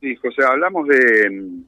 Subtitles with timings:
[0.00, 1.62] Sí, José, hablamos de,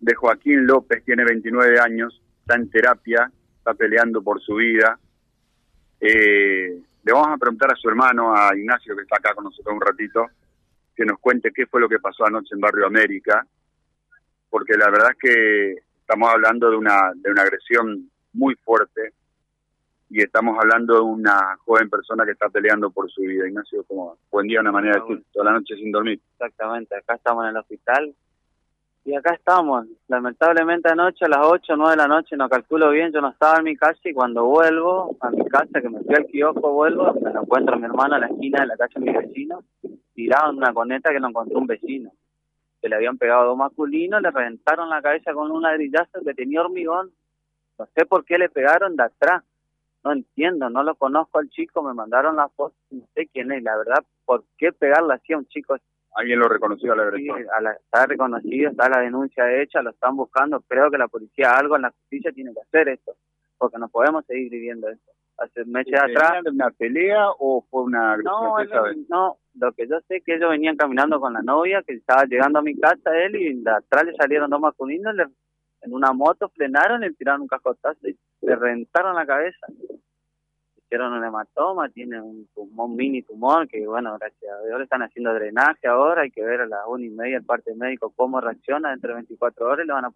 [0.00, 4.98] de Joaquín López, tiene 29 años, está en terapia, está peleando por su vida.
[6.00, 9.74] Eh, le vamos a preguntar a su hermano, a Ignacio, que está acá con nosotros
[9.74, 10.26] un ratito,
[10.96, 13.46] que nos cuente qué fue lo que pasó anoche en Barrio América,
[14.48, 19.12] porque la verdad es que estamos hablando de una, de una agresión muy fuerte
[20.14, 23.48] y estamos hablando de una joven persona que está peleando por su vida.
[23.48, 26.20] Ignacio, como buen día, una manera de decir, toda la noche sin dormir.
[26.34, 28.14] Exactamente, acá estamos en el hospital
[29.04, 29.86] y acá estamos.
[30.06, 33.30] Lamentablemente anoche a las 8 o 9 de la noche, no calculo bien, yo no
[33.30, 36.72] estaba en mi casa y cuando vuelvo a mi casa, que me fui al kiosco,
[36.72, 39.18] vuelvo, me lo encuentro a mi hermano en la esquina de la casa de mi
[39.18, 39.64] vecino,
[40.14, 42.12] tirado en una coneta que lo encontró un vecino.
[42.80, 46.60] Se le habían pegado dos masculinos, le reventaron la cabeza con un ladrillazo que tenía
[46.60, 47.10] hormigón.
[47.76, 49.42] No sé por qué le pegaron de atrás
[50.04, 53.62] no entiendo, no lo conozco al chico, me mandaron la foto, no sé quién es,
[53.62, 55.76] la verdad, ¿por qué pegarle así a un chico?
[56.14, 57.40] ¿Alguien lo reconoció a la agresión?
[57.40, 61.82] está reconocido, está la denuncia hecha, lo están buscando, creo que la policía algo en
[61.82, 63.16] la justicia tiene que hacer esto,
[63.58, 65.10] porque no podemos seguir viviendo esto.
[65.36, 66.44] Hace meses atrás...
[66.46, 69.06] una pelea o fue una agresión?
[69.08, 71.94] No, no, lo que yo sé es que ellos venían caminando con la novia, que
[71.94, 75.24] estaba llegando a mi casa él y de atrás le salieron dos masculinos, le
[75.84, 79.66] en una moto, frenaron y tiraron un cascotazo y le reventaron la cabeza.
[80.94, 85.34] Hicieron un hematoma, tiene un tumor, mini tumor, que bueno, gracias a Dios están haciendo
[85.34, 88.90] drenaje ahora, hay que ver a las una y media el parte médico cómo reacciona,
[88.90, 90.12] dentro de 24 horas le van a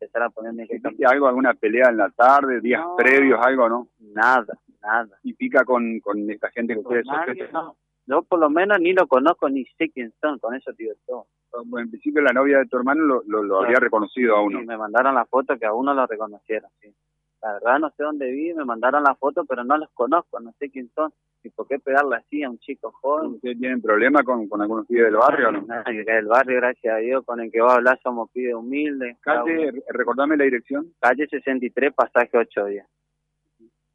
[0.00, 3.88] empezar a poner ¿Viste algo, alguna pelea en la tarde, días previos, algo, no?
[3.98, 5.18] Nada, nada.
[5.24, 7.06] ¿Y pica con, con esta gente que ustedes
[7.52, 7.74] no.
[8.06, 11.26] Yo por lo menos ni lo conozco ni sé quién son, con eso digo todo.
[11.64, 14.60] Bueno, en principio la novia de tu hermano lo, lo, había reconocido a uno.
[14.60, 16.94] Sí, me mandaron la foto que a uno lo reconocieron, sí.
[17.42, 20.52] La verdad no sé dónde vi, me mandaron la foto, pero no los conozco, no
[20.58, 21.12] sé quién son.
[21.42, 23.32] ¿Y por qué pegarle así a un chico joven?
[23.32, 25.62] ¿Ustedes tienen problema con, con algunos pibes del barrio no?
[25.62, 25.82] no?
[25.84, 29.16] del barrio, gracias a Dios, con el que va a hablar somos pibes humildes.
[29.20, 30.92] Calle, recordame la dirección.
[31.00, 32.86] Calle 63, pasaje 8 días.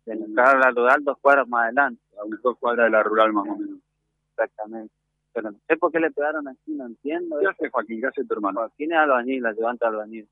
[0.06, 2.02] De la rural, dos cuadras más adelante.
[2.20, 3.80] A unas dos cuadras de la rural más o menos
[4.36, 4.94] exactamente.
[5.34, 7.40] Pero no sé por qué le pegaron así, no entiendo.
[7.40, 8.00] ¿Qué hace Joaquín?
[8.00, 8.62] ¿Qué hace tu hermano?
[8.62, 10.28] Joaquín es albañil, ayudante albañil.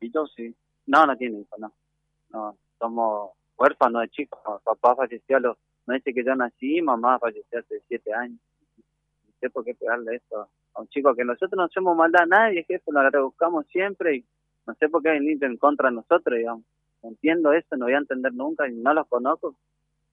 [0.00, 0.54] ¿Y tú sí?
[0.86, 1.72] No, no tiene hijo, no.
[2.30, 4.40] No, somos huérfanos de chicos.
[4.62, 5.56] Papá falleció a los
[5.86, 8.40] meses que yo nací, mamá falleció hace siete años.
[9.26, 12.26] No sé por qué pegarle esto a un chico que nosotros no hacemos maldad a
[12.26, 14.24] nadie, jefe, lo rebuscamos siempre y
[14.66, 16.64] no sé por qué venir en contra de nosotros, digamos.
[17.02, 19.56] Entiendo eso, no voy a entender nunca y no los conozco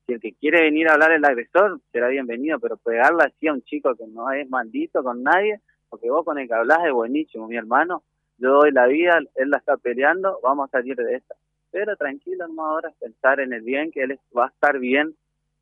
[0.05, 3.53] si el que quiere venir a hablar el agresor será bienvenido, pero pegarle así a
[3.53, 6.91] un chico que no es maldito con nadie, porque vos con el que hablas es
[6.91, 8.03] buenísimo, mi hermano,
[8.37, 11.35] yo doy la vida, él la está peleando, vamos a salir de esta.
[11.73, 15.13] Pero tranquilo, no ahora pensar en el bien, que él va a estar bien,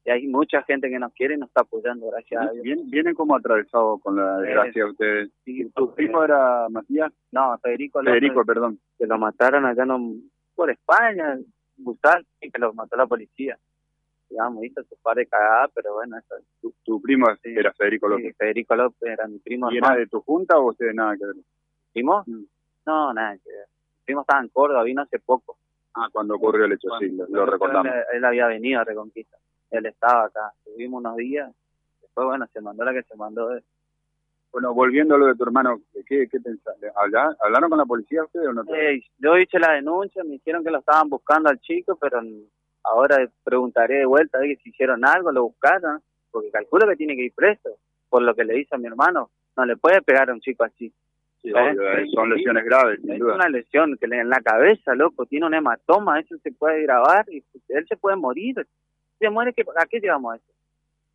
[0.06, 2.78] y hay mucha gente que nos quiere y nos está apoyando, gracias a Dios.
[2.90, 5.30] Vienen como atravesados con la desgracia ustedes.
[5.74, 7.14] ¿Tu primo era Matías?
[7.32, 8.02] No, Federico.
[8.04, 8.80] Federico, perdón.
[8.98, 11.40] Que lo mataron allá en, por España,
[11.78, 13.58] Bustal, y que lo mató la policía
[14.32, 16.36] digamos, hizo su par de cagadas, pero bueno, eso.
[16.84, 18.28] ¿Tu, primo era Federico López?
[18.28, 19.72] Sí, Federico López era mi primo.
[19.72, 21.36] ¿Y era de tu junta o ustedes nada que ver?
[21.94, 22.24] ¿Primo?
[22.26, 22.44] Mm.
[22.86, 23.66] No, nada que ver.
[24.00, 25.58] Mi primo estaba en Córdoba, vino hace poco.
[25.94, 27.92] Ah, cuando ocurrió el hecho, sí, lo, recordamos.
[28.14, 29.38] Él, había venido a Reconquista,
[29.72, 31.52] él estaba acá, estuvimos unos días,
[32.02, 33.50] después, bueno, se mandó la que se mandó
[34.52, 36.92] Bueno, volviendo a lo de tu hermano, ¿qué, qué pensaste?
[37.44, 38.64] ¿Hablaron con la policía ustedes o no?
[39.18, 42.22] yo hice la denuncia, me dijeron que lo estaban buscando al chico, pero
[42.84, 47.16] Ahora preguntaré de vuelta a ver si hicieron algo, lo buscaron, porque calculo que tiene
[47.16, 47.78] que ir preso,
[48.10, 49.30] por lo que le dice a mi hermano.
[49.56, 50.94] No le puede pegar a un chico así.
[51.44, 51.52] ¿Eh?
[51.54, 56.20] Eh, son lesiones graves, es una lesión que en la cabeza, loco, tiene un hematoma,
[56.20, 58.68] eso se puede grabar y él se puede morir.
[59.18, 60.54] Se muere, ¿a qué llevamos eso?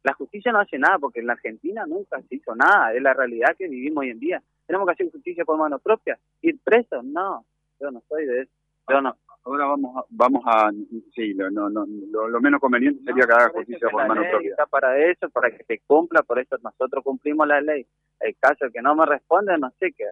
[0.03, 3.15] La justicia no hace nada porque en la Argentina nunca se hizo nada, es la
[3.15, 4.43] realidad que vivimos hoy en día.
[4.67, 7.45] Tenemos que hacer justicia por mano propia, ir preso, no,
[7.81, 8.53] yo no soy de eso,
[8.89, 9.17] yo no.
[9.47, 10.73] Ahora vamos a, vamos a
[11.15, 14.51] sí, lo, no, no, lo, menos conveniente sería que haga justicia por mano propia.
[14.51, 17.87] Está para eso, para que se cumpla, por eso nosotros cumplimos la ley.
[18.19, 20.07] El caso que no me responde, no sé qué.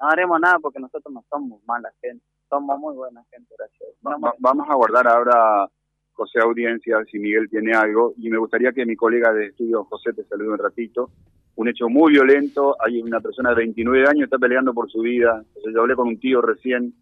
[0.00, 3.90] No haremos nada porque nosotros no somos mala gente, somos muy buena gente, gracias.
[4.38, 5.68] vamos a guardar ahora,
[6.12, 10.14] José Audiencia, si Miguel tiene algo, y me gustaría que mi colega de estudio, José,
[10.14, 11.10] te salude un ratito.
[11.56, 15.44] Un hecho muy violento, hay una persona de 29 años, está peleando por su vida.
[15.74, 16.94] yo hablé con un tío recién,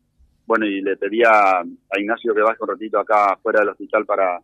[0.46, 4.40] bueno, y le pedía a Ignacio que baje un ratito acá fuera del hospital para,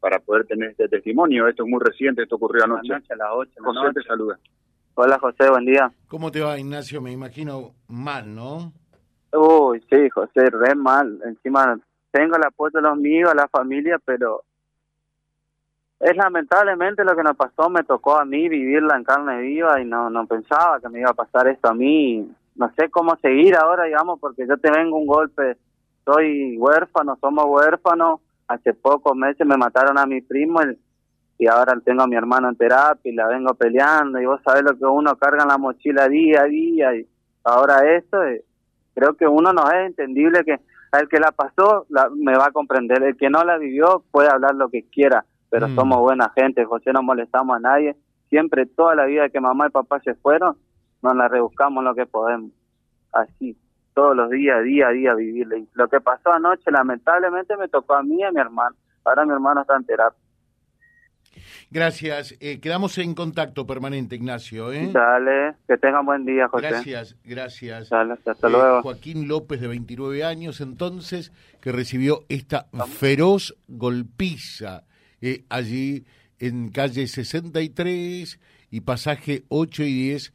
[0.00, 1.48] para poder tener este testimonio.
[1.48, 2.94] Esto es muy reciente, esto ocurrió anoche.
[2.94, 4.38] a las 8 José te saluda.
[4.94, 5.90] Hola José, buen día.
[6.08, 7.00] ¿Cómo te va Ignacio?
[7.00, 8.72] Me imagino mal, ¿no?
[9.32, 11.20] Uy, sí, José, re mal.
[11.24, 11.78] Encima
[12.10, 14.42] tengo el apoyo de los míos, a la familia, pero
[15.98, 19.84] es lamentablemente lo que nos pasó, me tocó a mí vivirla en carne viva y
[19.84, 22.28] no, no pensaba que me iba a pasar esto a mí.
[22.54, 25.56] No sé cómo seguir ahora, digamos, porque yo te vengo un golpe,
[26.04, 30.60] soy huérfano, somos huérfanos, hace pocos meses me mataron a mi primo
[31.38, 34.20] y, ahora tengo a mi hermano en terapia y la vengo peleando.
[34.20, 37.06] Y vos sabés lo que uno carga en la mochila día a día y
[37.42, 38.44] ahora esto, eh,
[38.94, 40.60] creo que uno no es entendible que
[41.00, 44.28] el que la pasó la, me va a comprender, el que no la vivió puede
[44.28, 45.74] hablar lo que quiera, pero mm.
[45.74, 47.96] somos buena gente, José, no molestamos a nadie,
[48.28, 50.56] siempre toda la vida que mamá y papá se fueron,
[51.02, 52.50] nos la rebuscamos lo que podemos,
[53.12, 53.56] así,
[53.94, 55.66] todos los días, día a día vivirle.
[55.74, 59.32] Lo que pasó anoche, lamentablemente, me tocó a mí y a mi hermano, ahora mi
[59.32, 60.18] hermano está en terapia.
[61.70, 62.36] Gracias.
[62.40, 64.72] Eh, quedamos en contacto permanente, Ignacio.
[64.72, 64.90] ¿eh?
[64.92, 66.68] Dale, que tengan buen día, José.
[66.68, 67.88] Gracias, gracias.
[67.88, 68.78] Dale, hasta luego.
[68.78, 71.32] Eh, Joaquín López, de 29 años, entonces,
[71.62, 72.66] que recibió esta
[72.98, 74.84] feroz golpiza
[75.48, 76.04] allí
[76.38, 78.40] en calle 63
[78.70, 80.34] y pasaje 8 y 10